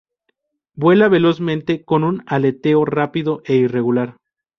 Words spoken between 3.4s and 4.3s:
e irregular.